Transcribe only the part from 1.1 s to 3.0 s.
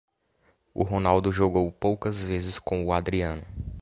jogou poucas vezes com o